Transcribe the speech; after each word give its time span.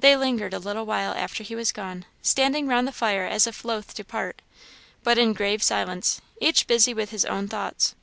They 0.00 0.16
lingered 0.16 0.52
a 0.52 0.58
little 0.58 0.84
while 0.86 1.14
after 1.14 1.44
he 1.44 1.54
was 1.54 1.70
gone, 1.70 2.04
standing 2.20 2.66
round 2.66 2.88
the 2.88 2.90
fire 2.90 3.24
as 3.26 3.46
if 3.46 3.64
loth 3.64 3.94
to 3.94 4.02
part, 4.02 4.42
but 5.04 5.18
in 5.18 5.34
grave 5.34 5.62
silence, 5.62 6.20
each 6.40 6.66
busy 6.66 6.92
with 6.92 7.10
his 7.10 7.24
own 7.24 7.46
thoughts. 7.46 7.94